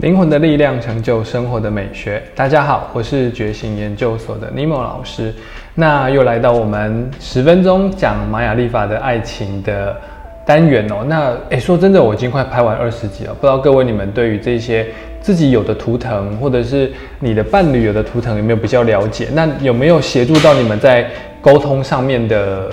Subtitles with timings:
[0.00, 2.22] 灵魂的力量成就生活的美学。
[2.34, 5.32] 大家好，我是觉醒研究所的尼莫老师。
[5.74, 9.96] 那又来到我们十分钟讲玛雅历法的爱情的
[10.44, 10.96] 单元哦。
[11.08, 13.32] 那诶，说真的，我已经快拍完二十集了。
[13.32, 14.86] 不知道各位你们对于这些
[15.22, 19.28] 自己有的图腾，或者是你的伴侣有的图腾，有没有比较了解？
[19.32, 21.08] 那有没有协助到你们在
[21.40, 22.70] 沟通上面的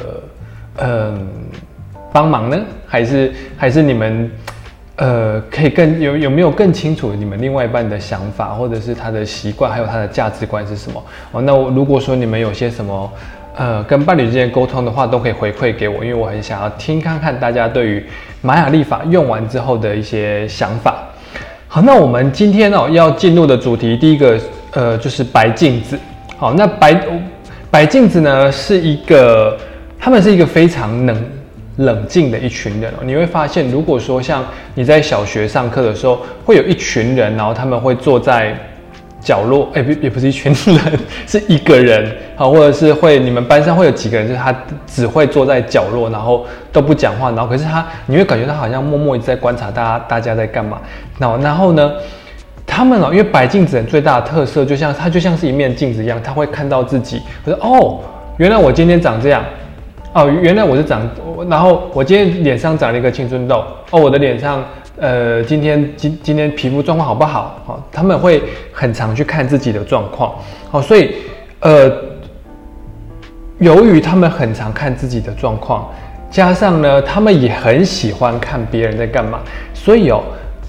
[0.79, 1.25] 嗯
[2.11, 2.59] 帮忙呢？
[2.85, 4.29] 还是还是你们？
[4.97, 11.03] 呃，可以更有有没有更清楚你们另外一半的想法，或者是他的习惯，还有他的价值观是什么？
[11.31, 13.11] 哦，那我如果说你们有些什么，
[13.55, 18.05] 呃，跟伴侣之间沟通的话，都可以回馈给我，因为我很想要听看看大家对于
[18.41, 20.95] 玛雅历法用完之后的一些想法。
[21.67, 24.39] 好，那我们今天哦要进入的主题，第一个
[24.73, 25.97] 呃就是白镜子。
[26.37, 27.01] 好，那白
[27.71, 29.57] 白镜子呢是一个，
[29.99, 31.42] 他们是一个非常能。
[31.77, 34.45] 冷静的一群人哦，你会发现，如果说像
[34.75, 38.55] 你在小学上课的时候，会有一群人，然后他们会坐在
[39.19, 50.79] 角落，哎，不，也不是一群人， 是一个人，好，或者是会你们班上会有几个人，就是他只会坐在角落，然后都不讲话，然后可是他，你会感觉他好像默默一直在观察大家，大家在干嘛。
[51.17, 51.91] 那然后呢，
[52.67, 57.99] 他们哦，因为白镜子人最大的特色，就像他就像是一面镜子一样，他会看到自己，我说哦，
[58.37, 59.43] 原来我今天长这样。
[60.13, 61.01] 哦，原来我是长，
[61.49, 63.63] 然后我今天脸上长了一个青春痘。
[63.89, 64.63] 哦，我的脸上，
[64.99, 67.59] 呃，今天今今天皮肤状况好不好？
[67.65, 70.35] 好，他们会很常去看自己的状况。
[70.69, 71.15] 好，所以，
[71.61, 71.91] 呃，
[73.57, 75.91] 由于他们很常看自己的状况，
[76.29, 79.39] 加上呢，他们也很喜欢看别人在干嘛，
[79.73, 80.21] 所以哦，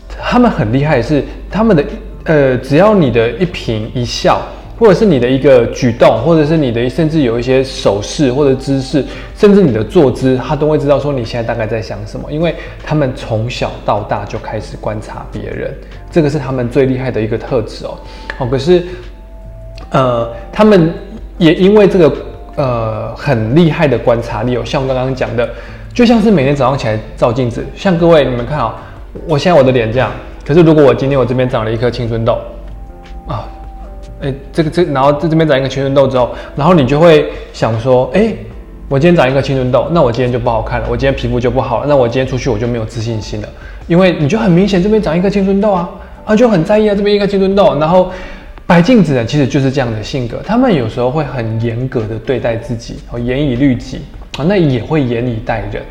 [0.09, 1.85] 他们很厉害是，他们的
[2.25, 4.41] 呃，只要你的一颦一笑。
[4.77, 9.05] 或者是你的一个举动，或者是你的甚至有一些手势或者姿势，
[9.37, 15.73] 甚至你的坐姿，他都会知道说你现在大概在想什么，因为他们从小到大就开始观察别人，
[16.11, 17.97] 这个是他们最厉害的一个特质哦。
[18.39, 18.83] 哦，可是，
[19.91, 20.93] 呃，他们
[21.39, 22.13] 也因为这个
[22.57, 25.49] 呃很厉害的观察力哦，像我刚刚讲的，
[25.93, 28.75] 就像是每天早上起来照镜子，像各位你们看啊，
[29.29, 30.11] 我现在我的脸这样，
[30.45, 32.37] 可是如果我今天我这边长了一颗青春痘
[33.29, 33.49] 啊。
[34.25, 38.33] 哎，这个这，然后在这边长一个青春痘之后，然后你就会想说，哎，
[38.89, 43.49] 我今天长一个青春痘，那我今天就不好看了，我今天皮肤就不好了，那我今天出去我就没有自信心了，
[43.87, 45.91] 因为你就很明显这边长一个青春痘啊，
[46.25, 48.11] 啊就很在意啊这边一个青春痘，然后
[48.67, 54.01] 白镜子呢其实就是这样的性格，他们有时候会很严格的对待自己，严以律己
[54.39, 55.83] 啊，那也会严以待人。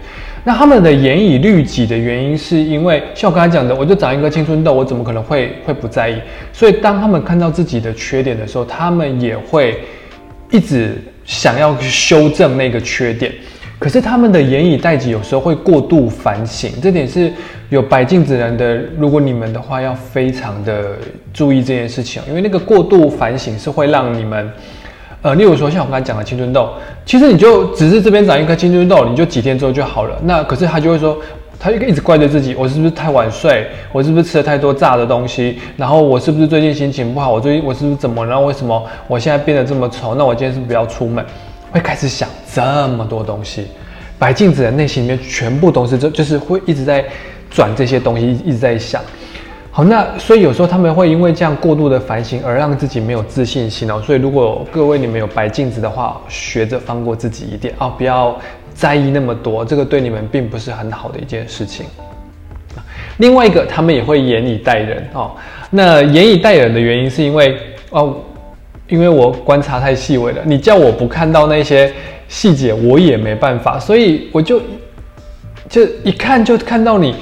[0.46, 6.20] 那他们的严以律己的原因，是因为像我刚才讲的，我就长一个青春痘，我怎么可能会会不在意？
[6.52, 9.80] 所以当他们看到自己的缺点的时候，他们也会
[10.52, 13.31] 一直想要去修正那个缺点。
[13.80, 17.31] 可是他们的严以待己有时候会过度反省，这点是
[17.70, 20.98] 有白镜子人的，如果你们的话要非常的
[21.34, 24.52] 注意这件事情，因为那个过度反省是会让你们。
[25.23, 26.69] 呃，例如说像我刚才讲的青春痘，
[27.06, 30.19] 其实你就只是这边长一颗青春痘，你就几天之后就好了。
[30.23, 31.17] 那可是他就会说，
[31.57, 33.66] 他就一直怪罪自己，我是不是太晚睡？
[33.94, 35.59] 我是不是吃了太多炸的东西？
[35.78, 37.31] 然后我是不是最近心情不好？
[37.31, 38.25] 我最近我是不是怎么？
[38.25, 40.13] 然后为什么我现在变得这么丑？
[40.13, 41.25] 那我今天是不是不要出门？
[41.72, 43.67] 会开始想这么多东西，
[44.19, 47.03] 白镜子的内心里面全部都是这，就是会一直在
[47.50, 49.01] 转这些东西，一直在想。
[49.75, 54.00] 好，那所以有时候他们会因为这样过度的反省而让自己没有自信心哦。
[54.06, 58.39] 所以如果各位你们有白镜子的话，学着放过自己一点啊，不要
[58.75, 61.88] 在意那么多，这个对你们并不是很好的一件事情。
[63.17, 65.31] 另外一个，他们也会严以待人哦。
[65.72, 67.57] 那严以待人的原因是因为
[67.89, 68.16] 哦，
[68.88, 71.91] 因为我观察太细微了，你叫我不看到那些
[72.28, 74.62] 细节，我也没办法，所以我就
[75.67, 77.16] 就一看就看到你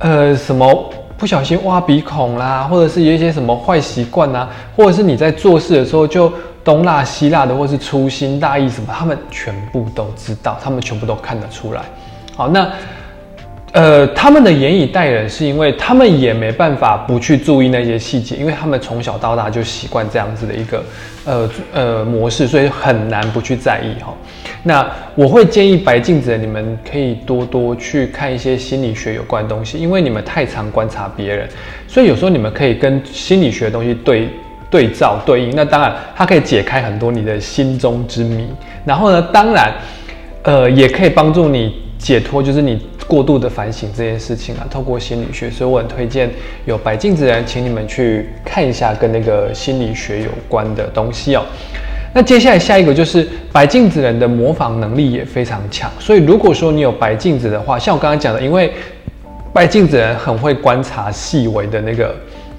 [0.00, 0.92] 呃什么。
[1.18, 6.32] 不小心挖鼻孔啦，或者是有一些什么坏习惯啊，或者是你在做事的时候就
[6.64, 11.82] 东拉西拉的，或是粗心大意什么，他们全部都知道，他们全部都看得出来。
[12.36, 12.70] 好，那。
[13.76, 20.82] 呃，他们的严以待人，是因为他们也没办法不去注意那些细节，因为他们从小到大就习惯这样子的一个
[21.26, 24.14] 呃呃模式，所以很难不去在意哈。
[24.62, 31.46] 那我会建议白镜子你们可以多多去看一些心理学有关的东西，因为你们太常观察别人，
[31.86, 34.30] 所以有时候你们可以跟心理学的东西对
[34.70, 35.54] 对照对应。
[35.54, 38.48] 那当然，它可以解开很多你的心中之谜。
[38.86, 39.70] 然后呢，当然，
[40.44, 42.80] 呃，也可以帮助你解脱，就是你。
[43.06, 46.30] 过度的反省这件事情啊，透过心理学，所以我很推荐
[46.64, 51.44] 有白镜子的人，请你们去看一下跟那个心理学有关的东西哦。
[52.14, 58.72] 那接下来下一个就是白镜子人的模仿能力也非常强，所以如果说你有白镜子的话，像我刚刚讲的，因为
[59.52, 62.14] 白镜子人很会观察细微的那个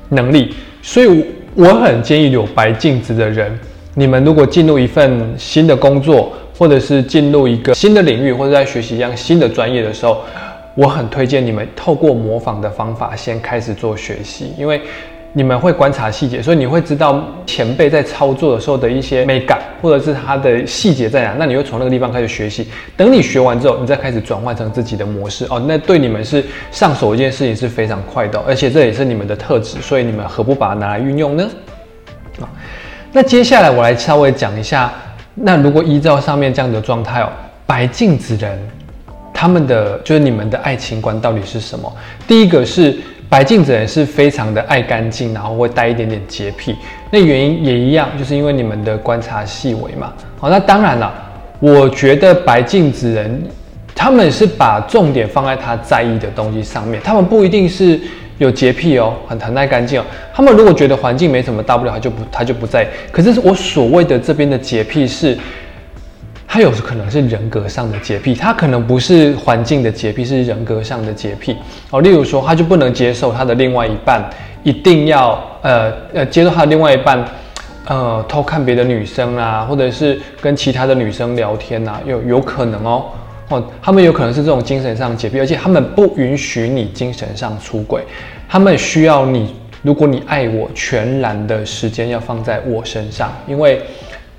[0.09, 0.53] 能力。
[0.83, 3.51] 所以我很建议有白镜子的人，
[3.95, 10.23] 你们如果进入一份新的工作，或者是进入一个新的领域，或者在学习一样新的专业的时候，
[10.75, 14.81] 我很推荐你们透过模仿的方法先开始做学习，因为。
[15.33, 21.35] 你们会观察细节，所以你会知道前辈在操作的时候的一些美感，或者是他的细节在哪。
[21.37, 22.67] 那你会从那个地方开始学习。
[22.95, 25.63] 等你学完之后，你再开始转换成自己的模式哦。
[25.67, 31.47] 那对你们是上手一件事情是非常快的，而且这也是你们的特质，所以你们何不把它拿来运用呢？
[32.41, 32.49] 啊，
[33.11, 34.91] 那接下来我来稍微讲一下，
[35.39, 37.29] 那如果依照上面这样的状态哦，
[37.65, 38.59] 白镜子人
[39.33, 41.91] 他们的就是你们的爱情观到底是什么？
[42.27, 42.97] 第一个是。
[43.29, 46.73] 白镜子人是非常的爱干净，然后会带一点点洁癖。
[47.11, 50.13] 那原因也一样，就是因为你们的观察细微嘛。
[50.39, 51.13] 好，那当然了，
[51.59, 53.43] 我觉得白镜子人
[53.93, 57.99] 他们是把重点放在他在意的东西上面，他们不一定是
[58.37, 60.03] 有洁癖哦，很很爱干净。
[60.33, 62.87] 他们如果觉得环境没什么大不了，他就不他就不在意。
[63.11, 65.37] 可是我所谓的这边的洁癖是。
[66.49, 71.55] 他有可能是人格上的洁癖，他可能不是环境的洁癖，是人格上的洁癖
[71.91, 71.99] 哦。
[71.99, 74.23] 例如说，他就不能接受他的另外一半
[74.63, 77.23] 一定要呃呃接受他的另外一半
[77.85, 83.07] 呃偷看别的女生啊，或者是跟其他的女生聊天啊，有有可能哦
[83.49, 88.03] 哦，他们有可能是这种精神上洁癖，而且他们不允许你精神上出轨，
[88.49, 93.81] 他们需要你，如果你爱我，全然的时间要放在我身上，因为。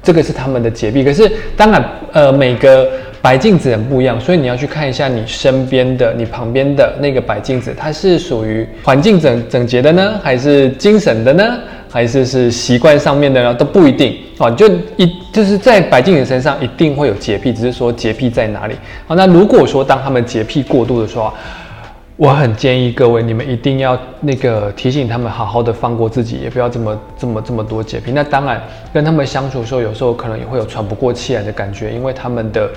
[0.00, 2.88] 这个是他们的洁癖，可是当然，呃，每个
[3.20, 11.58] 白镜子人不一样，所以你要去看一下你身边的、你旁边的那个白镜子，它是属于环境整整洁的呢，还是精神的呢，
[11.90, 13.54] 还是是习惯上面的呢？
[13.54, 14.50] 都不一定啊。
[14.50, 18.74] 就一就是在白敬宇身上一定会有洁癖，只是说洁癖在哪里。
[19.06, 21.32] 好，那如果说当他们洁癖过度的时候。
[22.20, 28.10] 我很建议各位，你们一定要那个提醒他们，好好的放过自己，也不要这么这么这么多洁癖。
[28.10, 28.60] 那当然，
[28.92, 32.68] 跟他们相处的时候，有时候可能也会有喘不过气来的感觉，因为他们的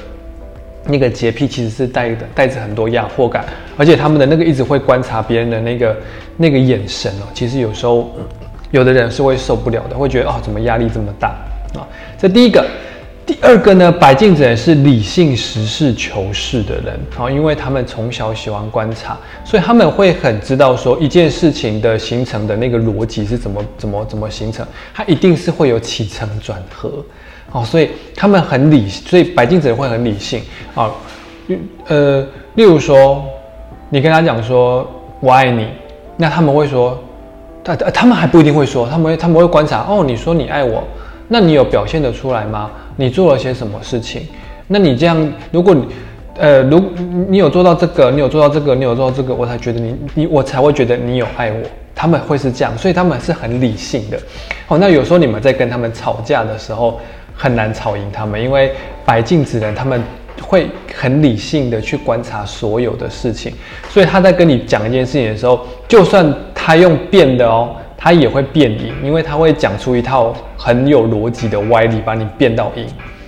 [0.86, 3.44] 那个洁癖其实是带的带着很多压迫感，
[3.78, 5.98] 而且他们的那个一直会观察别人的那个
[6.38, 8.12] 那个眼神哦，其实有时候
[8.72, 11.30] 有的人是会受不了的，会觉得哦，怎么压力这么大
[11.76, 11.88] 啊？
[12.18, 12.66] 这第一个。
[13.24, 19.16] 第二个呢，白镜子人是理性、实事求是的人，啊，因为他们从小喜欢观察，
[19.46, 26.92] 所以他们会很知道说一件事情的形成的那个逻辑是怎么、怎么、怎么形成，它一定是会有起承转合，
[27.52, 30.42] 哦，所以他们很理，所以白镜子会很理性，
[30.74, 30.92] 啊，
[31.88, 32.26] 呃，
[32.56, 33.24] 例如说，
[33.90, 34.86] 你跟他讲说
[35.22, 35.68] 我爱你，
[36.18, 37.02] 那他们会说，
[37.63, 40.84] 他他们还不一定会说，他们会他们会观察，哦，你说你爱我，
[41.28, 42.69] 那你有表现得出来吗？
[42.96, 44.28] 你做了些什么事情？
[44.68, 45.88] 那你这样，如果你，
[46.38, 46.81] 呃，如
[47.28, 51.58] 你有做到这个，你有做到这个，你有做到这个，我才觉得你，你我才会觉得你有爱我。
[51.94, 54.18] 他们会是这样，所以他们是很理性的。
[54.68, 57.00] 哦，那有时候你们在跟他们吵架的时候，
[57.36, 58.72] 很难吵赢他们，因为
[59.06, 60.02] 白镜子人他们
[60.39, 63.51] 会很理性的去观察所有的事情，
[63.89, 67.75] 所以他在跟你讲一件事情的时候，就算他用变的哦。
[68.04, 72.83] 他也会变赢，因为他会讲出一套很有逻辑的歪理，把你变到赢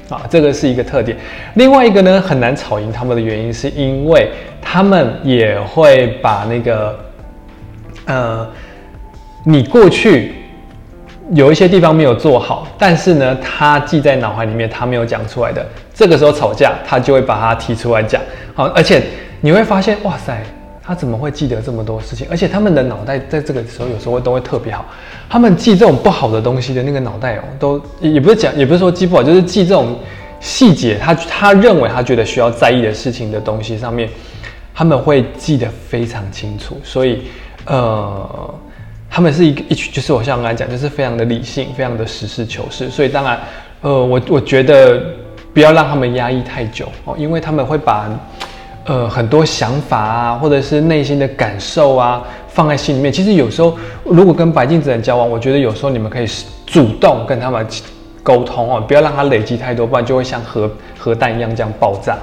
[0.10, 1.16] 啊，这个是一个特点。
[1.54, 7.00] 另外一个呢，很难吵赢他们的原因，是因为他们也会把那个，
[8.06, 8.50] 呃，
[9.46, 10.34] 你过去
[11.34, 15.64] 有一些地方没有做好，但是呢，他记在脑海里面，他没有讲出来的，
[15.94, 18.22] 这个时候吵架，他就会把它提出来讲。
[18.54, 19.04] 好，而且
[19.42, 20.44] 你会发现，哇塞。
[20.86, 22.28] 他怎么会记得这么多事情？
[22.30, 24.86] 而且他们的脑袋在这个时候有时候都会特别好。
[25.30, 29.98] 他们记这种不好的东西的那个脑袋哦，都也不是讲，也不是说记不好，就是记这种
[30.42, 30.98] 细节。
[30.98, 34.10] 他他认为他觉得需要在意的事情的东西上面，
[34.76, 36.78] 他们会记得非常清楚。
[36.84, 37.22] 所以，
[37.64, 38.54] 呃，
[39.10, 42.90] 他们是一个一群，就是我像刚才讲，就是非常的理性，非常的实事求是。
[42.90, 43.40] 所以当然，
[43.80, 45.02] 呃，我我觉得
[45.54, 48.10] 不要让他们压抑太久哦，因为他们会把。
[48.86, 53.10] 呃，很多想法啊，或者是内心的感受啊，放在心里面。
[53.10, 56.28] 其实有时候，如果跟白镜子人交往，我觉得有时候你们可以
[56.66, 57.66] 主动跟他们
[58.22, 60.70] 沟通哦，不要让他累积太多，不然就会像核
[61.00, 62.18] 核弹一样这样爆炸。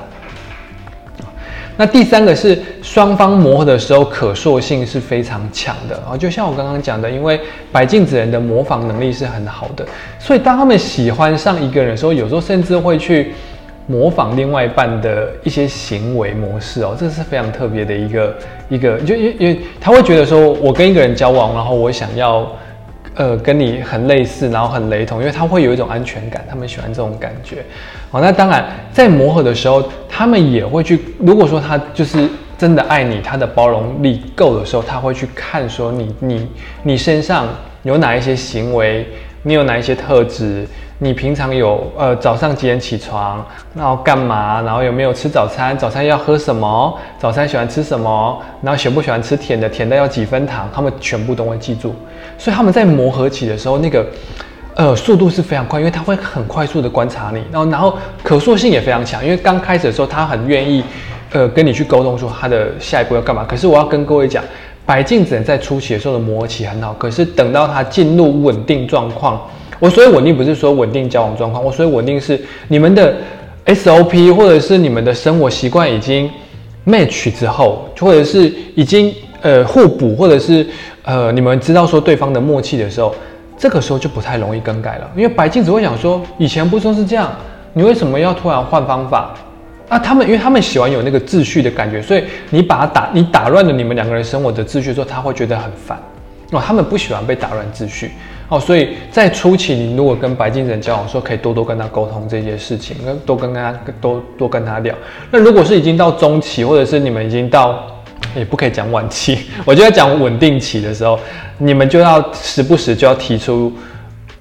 [1.80, 7.40] 那第三个是双方磨合的时候，可塑性是非常强的啊，就像我刚刚讲的，因为
[7.72, 9.86] 白镜子人的模仿能力是很好的，
[10.18, 13.32] 所以当他们喜欢上一个人的时候，有时候甚至会去。
[13.86, 18.36] 模仿另外一半的一些行为模式哦，这是非常特别的一个
[18.68, 22.48] 一个，就因因为他会觉得说，我跟一个人交往，然后我想要，
[23.16, 27.64] 呃，跟你很类似，然后很雷同，因为他会有一种安全感，他们喜欢这种感觉。
[28.10, 36.48] 好，那当然在磨合的时候，他们也会去，如果说他就是真的爱你，他的包容力够的时候，他会去看说你你
[36.82, 37.48] 你身上
[37.82, 39.06] 有哪一些行为，
[39.42, 40.66] 你有哪一些特质，
[40.98, 43.44] 你平常有呃早上几点起床，
[43.74, 51.94] 然后干嘛，然后有没有吃早餐，早餐要喝什么，早餐喜欢吃什么，然后喜不喜欢吃甜的，甜的要几分糖，他们全部都会记住，
[52.36, 54.06] 所以他们在磨合期的时候，那个
[54.74, 60.84] 呃速度是非常快，因为他会很快速的观察你，然后然后可塑性也非常强，因为刚开始的时候他很愿意。
[61.32, 63.46] 呃，跟你去沟通说他的下一步要干嘛？
[63.48, 64.42] 可是我要跟各位讲，
[64.86, 69.40] 白镜子在初期的时候的磨合期很好，可是等到他进入稳定状况，
[69.78, 73.14] 我所以稳定不是说稳定交往状况，我所以稳定是你们的
[73.66, 76.28] SOP 或者是你们的生活习惯已经
[76.86, 80.66] match 之后，或者是已经呃互补，或者是
[81.04, 83.14] 呃你们知道说对方的默契的时候，
[83.56, 87.30] 这个时候就不太容易更改了，因为白镜子会想说，以前不都是这样，
[87.74, 89.34] 你为什么要突然换方法？
[89.90, 95.98] 啊，他们因为他们喜欢有那个秩序的感觉，所以你把他打，你打乱了你们两个人生活的秩序之后，他会觉得很烦
[96.52, 96.62] 哦。
[96.64, 98.12] 他们不喜欢被打乱秩序
[98.48, 104.94] 哦，所以在初期，你如果跟白金人交往，说可以多多跟他沟通这些事情，跟多跟他多多跟他聊。
[105.28, 107.84] 那如果是已经到中期，或者是你们已经到
[108.36, 111.18] 也不可以讲晚期， 我就要讲稳定期的时候，
[111.58, 113.72] 你们就要时不时就要提出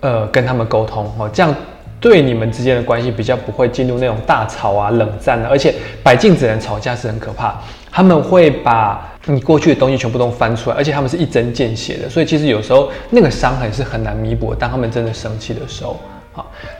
[0.02, 1.56] 呃跟他们沟通哦，这样。
[2.00, 7.56] 对你们之间的关系比较不会进入那种大吵啊、冷战啊，而且摆镜子人吵架是很可怕，
[7.92, 14.56] 他们会把你过去的东西全部都翻出来，而且他们是一针见血的，所以其实有时候那个伤痕是很难弥补。
[14.56, 16.00] 当他们真的生气的时候，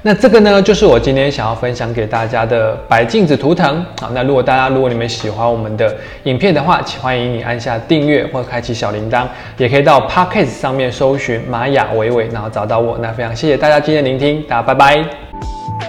[0.02, 3.86] 那这个呢就是我今天想要分享给大家的白镜子图腾。
[4.00, 9.26] 好，那如果大家如果你们喜欢我们的影片的话，请欢迎你按下订阅或开启小铃铛，
[9.58, 12.98] 也可以到 Podcast 上面搜寻玛雅伟伟，然后找到我。
[13.00, 15.89] 那非常谢谢大家今天聆听，大家拜拜。